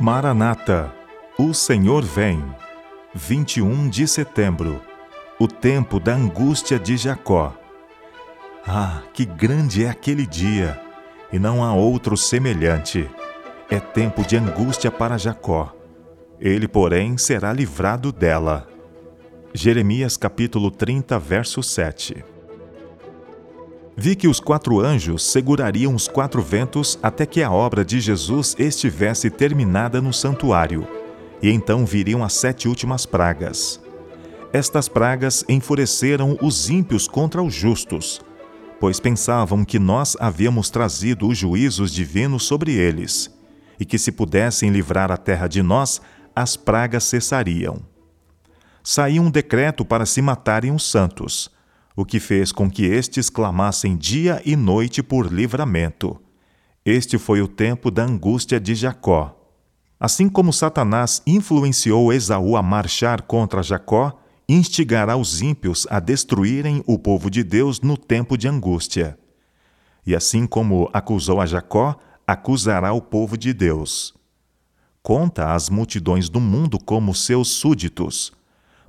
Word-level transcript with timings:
Maranata, 0.00 0.90
o 1.38 1.52
Senhor 1.52 2.02
vem. 2.02 2.42
21 3.14 3.86
de 3.90 4.08
setembro, 4.08 4.80
o 5.38 5.46
tempo 5.46 6.00
da 6.00 6.14
angústia 6.14 6.78
de 6.78 6.96
Jacó. 6.96 7.54
Ah, 8.66 9.02
que 9.12 9.26
grande 9.26 9.84
é 9.84 9.90
aquele 9.90 10.26
dia, 10.26 10.80
e 11.30 11.38
não 11.38 11.62
há 11.62 11.74
outro 11.74 12.16
semelhante. 12.16 13.10
É 13.68 13.78
tempo 13.78 14.26
de 14.26 14.38
angústia 14.38 14.90
para 14.90 15.18
Jacó. 15.18 15.70
Ele, 16.40 16.66
porém, 16.66 17.18
será 17.18 17.52
livrado 17.52 18.10
dela. 18.10 18.66
Jeremias 19.52 20.16
capítulo 20.16 20.70
30, 20.70 21.18
verso 21.18 21.62
7. 21.62 22.24
Vi 24.02 24.16
que 24.16 24.26
os 24.26 24.40
quatro 24.40 24.80
anjos 24.80 25.22
segurariam 25.22 25.94
os 25.94 26.08
quatro 26.08 26.40
ventos 26.40 26.98
até 27.02 27.26
que 27.26 27.42
a 27.42 27.52
obra 27.52 27.84
de 27.84 28.00
Jesus 28.00 28.56
estivesse 28.58 29.28
terminada 29.28 30.00
no 30.00 30.10
santuário, 30.10 30.88
e 31.42 31.50
então 31.50 31.84
viriam 31.84 32.24
as 32.24 32.32
sete 32.32 32.66
últimas 32.66 33.04
pragas. 33.04 33.78
Estas 34.54 34.88
pragas 34.88 35.44
enfureceram 35.46 36.38
os 36.40 36.70
ímpios 36.70 37.06
contra 37.06 37.42
os 37.42 37.52
justos, 37.52 38.22
pois 38.80 38.98
pensavam 38.98 39.66
que 39.66 39.78
nós 39.78 40.16
havíamos 40.18 40.70
trazido 40.70 41.28
os 41.28 41.36
juízos 41.36 41.92
divinos 41.92 42.44
sobre 42.44 42.72
eles, 42.72 43.30
e 43.78 43.84
que 43.84 43.98
se 43.98 44.10
pudessem 44.10 44.70
livrar 44.70 45.12
a 45.12 45.18
terra 45.18 45.46
de 45.46 45.62
nós, 45.62 46.00
as 46.34 46.56
pragas 46.56 47.04
cessariam. 47.04 47.82
Saiu 48.82 49.22
um 49.22 49.30
decreto 49.30 49.84
para 49.84 50.06
se 50.06 50.22
matarem 50.22 50.72
os 50.72 50.90
santos, 50.90 51.50
o 52.00 52.04
que 52.04 52.18
fez 52.18 52.50
com 52.50 52.70
que 52.70 52.84
estes 52.84 53.28
clamassem 53.28 53.94
dia 53.94 54.40
e 54.44 54.56
noite 54.56 55.02
por 55.02 55.30
livramento. 55.30 56.18
Este 56.84 57.18
foi 57.18 57.42
o 57.42 57.48
tempo 57.48 57.90
da 57.90 58.04
angústia 58.04 58.58
de 58.58 58.74
Jacó. 58.74 59.36
Assim 59.98 60.26
como 60.26 60.50
Satanás 60.50 61.22
influenciou 61.26 62.10
Esaú 62.10 62.56
a 62.56 62.62
marchar 62.62 63.22
contra 63.22 63.62
Jacó, 63.62 64.18
instigará 64.48 65.14
os 65.14 65.42
ímpios 65.42 65.86
a 65.90 66.00
destruírem 66.00 66.82
o 66.86 66.98
povo 66.98 67.30
de 67.30 67.44
Deus 67.44 67.82
no 67.82 67.98
tempo 67.98 68.38
de 68.38 68.48
angústia. 68.48 69.18
E 70.06 70.14
assim 70.14 70.46
como 70.46 70.88
acusou 70.94 71.38
a 71.38 71.44
Jacó, 71.44 71.98
acusará 72.26 72.94
o 72.94 73.02
povo 73.02 73.36
de 73.36 73.52
Deus. 73.52 74.14
Conta 75.02 75.52
as 75.52 75.68
multidões 75.68 76.30
do 76.30 76.40
mundo 76.40 76.78
como 76.78 77.14
seus 77.14 77.48
súditos 77.48 78.32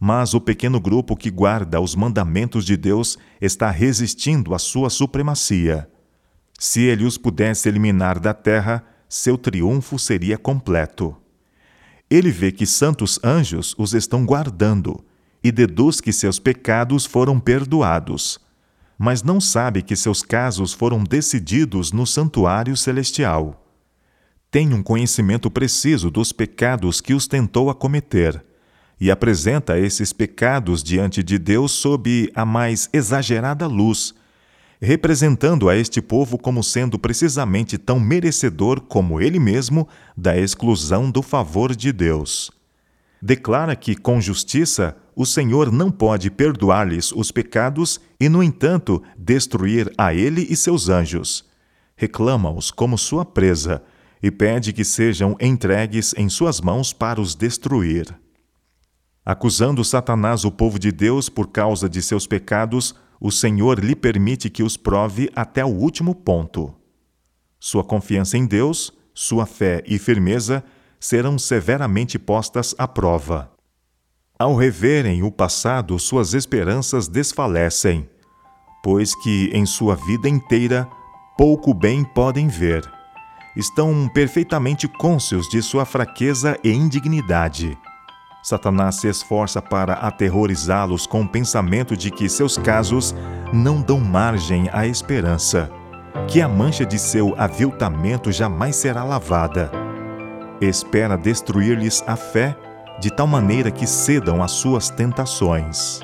mas 0.00 0.32
o 0.32 0.40
pequeno 0.40 0.80
grupo 0.80 1.16
que 1.16 1.30
guarda 1.30 1.80
os 1.80 1.94
mandamentos 1.94 2.64
de 2.64 2.76
Deus 2.76 3.18
está 3.40 3.70
resistindo 3.70 4.54
à 4.54 4.58
sua 4.58 4.90
supremacia. 4.90 5.90
Se 6.58 6.82
ele 6.82 7.04
os 7.04 7.18
pudesse 7.18 7.68
eliminar 7.68 8.20
da 8.20 8.32
terra, 8.32 8.84
seu 9.08 9.36
triunfo 9.36 9.98
seria 9.98 10.38
completo. 10.38 11.16
Ele 12.08 12.30
vê 12.30 12.52
que 12.52 12.66
santos 12.66 13.18
anjos 13.24 13.74
os 13.76 13.92
estão 13.92 14.24
guardando 14.24 15.04
e 15.42 15.50
deduz 15.50 16.00
que 16.00 16.12
seus 16.12 16.38
pecados 16.38 17.04
foram 17.04 17.38
perdoados, 17.38 18.38
mas 18.96 19.22
não 19.22 19.40
sabe 19.40 19.82
que 19.82 19.94
seus 19.94 20.22
casos 20.22 20.72
foram 20.72 21.02
decididos 21.04 21.92
no 21.92 22.06
santuário 22.06 22.76
celestial. 22.76 23.64
Tem 24.50 24.72
um 24.72 24.82
conhecimento 24.82 25.50
preciso 25.50 26.10
dos 26.10 26.32
pecados 26.32 27.00
que 27.00 27.14
os 27.14 27.26
tentou 27.26 27.68
a 27.68 27.74
cometer 27.74 28.47
e 29.00 29.10
apresenta 29.10 29.78
esses 29.78 30.12
pecados 30.12 30.82
diante 30.82 31.22
de 31.22 31.38
Deus 31.38 31.72
sob 31.72 32.30
a 32.34 32.44
mais 32.44 32.88
exagerada 32.92 33.66
luz, 33.66 34.14
representando 34.80 35.68
a 35.68 35.76
este 35.76 36.00
povo 36.00 36.38
como 36.38 36.62
sendo 36.62 36.98
precisamente 36.98 37.78
tão 37.78 37.98
merecedor 37.98 38.80
como 38.80 39.20
ele 39.20 39.38
mesmo 39.38 39.88
da 40.16 40.36
exclusão 40.36 41.10
do 41.10 41.22
favor 41.22 41.74
de 41.74 41.92
Deus. 41.92 42.50
Declara 43.20 43.74
que, 43.74 43.96
com 43.96 44.20
justiça, 44.20 44.96
o 45.16 45.26
Senhor 45.26 45.72
não 45.72 45.90
pode 45.90 46.30
perdoar-lhes 46.30 47.10
os 47.10 47.32
pecados 47.32 48.00
e, 48.20 48.28
no 48.28 48.40
entanto, 48.40 49.02
destruir 49.16 49.92
a 49.98 50.14
ele 50.14 50.46
e 50.48 50.54
seus 50.54 50.88
anjos. 50.88 51.44
Reclama-os 51.96 52.70
como 52.70 52.96
sua 52.96 53.24
presa 53.24 53.82
e 54.22 54.30
pede 54.30 54.72
que 54.72 54.84
sejam 54.84 55.36
entregues 55.40 56.14
em 56.16 56.28
suas 56.28 56.60
mãos 56.60 56.92
para 56.92 57.20
os 57.20 57.34
destruir. 57.34 58.06
Acusando 59.28 59.84
Satanás 59.84 60.46
o 60.46 60.50
povo 60.50 60.78
de 60.78 60.90
Deus 60.90 61.28
por 61.28 61.48
causa 61.48 61.86
de 61.86 62.00
seus 62.00 62.26
pecados, 62.26 62.94
o 63.20 63.30
Senhor 63.30 63.78
lhe 63.78 63.94
permite 63.94 64.48
que 64.48 64.62
os 64.62 64.74
prove 64.74 65.30
até 65.36 65.62
o 65.62 65.68
último 65.68 66.14
ponto. 66.14 66.74
Sua 67.60 67.84
confiança 67.84 68.38
em 68.38 68.46
Deus, 68.46 68.90
sua 69.12 69.44
fé 69.44 69.84
e 69.86 69.98
firmeza 69.98 70.64
serão 70.98 71.38
severamente 71.38 72.18
postas 72.18 72.74
à 72.78 72.88
prova. 72.88 73.52
Ao 74.38 74.56
reverem 74.56 75.22
o 75.22 75.30
passado, 75.30 75.98
suas 75.98 76.32
esperanças 76.32 77.06
desfalecem, 77.06 78.08
pois 78.82 79.14
que 79.14 79.50
em 79.52 79.66
sua 79.66 79.94
vida 79.94 80.26
inteira 80.26 80.88
pouco 81.36 81.74
bem 81.74 82.02
podem 82.02 82.48
ver. 82.48 82.90
Estão 83.54 84.08
perfeitamente 84.08 84.88
cônscios 84.88 85.46
de 85.50 85.60
sua 85.60 85.84
fraqueza 85.84 86.58
e 86.64 86.70
indignidade 86.70 87.76
Satanás 88.42 88.96
se 88.96 89.08
esforça 89.08 89.60
para 89.60 89.94
aterrorizá-los 89.94 91.06
com 91.06 91.22
o 91.22 91.28
pensamento 91.28 91.96
de 91.96 92.10
que 92.10 92.28
seus 92.28 92.56
casos 92.56 93.14
não 93.52 93.80
dão 93.80 93.98
margem 94.00 94.68
à 94.72 94.86
esperança, 94.86 95.70
que 96.28 96.40
a 96.40 96.48
mancha 96.48 96.86
de 96.86 96.98
seu 96.98 97.34
aviltamento 97.38 98.30
jamais 98.30 98.76
será 98.76 99.02
lavada. 99.02 99.70
Espera 100.60 101.16
destruir-lhes 101.16 102.02
a 102.06 102.16
fé 102.16 102.56
de 103.00 103.10
tal 103.10 103.26
maneira 103.26 103.70
que 103.70 103.86
cedam 103.86 104.42
às 104.42 104.52
suas 104.52 104.88
tentações. 104.88 106.00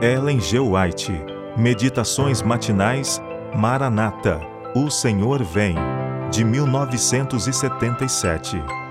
Ellen 0.00 0.40
G. 0.40 0.60
White 0.60 1.12
Meditações 1.56 2.40
Matinais 2.40 3.20
Maranata 3.56 4.40
O 4.76 4.88
Senhor 4.90 5.42
Vem 5.42 5.74
de 6.30 6.44
1977. 6.44 8.87